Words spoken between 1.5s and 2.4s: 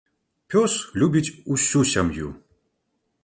усю сям'ю.